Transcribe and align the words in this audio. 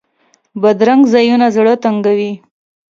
بدرنګه 0.61 1.07
ځایونه 1.13 1.47
زړه 1.55 1.73
تنګوي 1.83 2.31